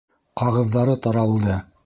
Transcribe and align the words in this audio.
Ҡағыҙҙары 0.41 0.97
таралды! 1.05 1.61